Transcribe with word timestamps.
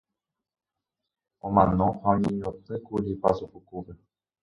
Omano 1.45 1.87
ha 2.01 2.07
oñeñotỹkuri 2.15 3.11
Paso 3.21 3.45
Pukúpe. 3.51 3.93